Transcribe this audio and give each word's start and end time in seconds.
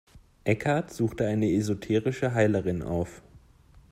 Eckhart 0.45 0.91
suchte 0.91 1.27
eine 1.27 1.53
esoterische 1.53 2.33
Heilerin 2.33 2.81
auf. 2.81 3.21